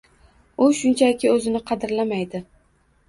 [0.67, 2.43] U shunchaki o'zini qadrlamaydi